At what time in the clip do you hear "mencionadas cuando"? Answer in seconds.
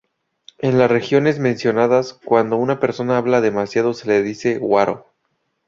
1.37-2.55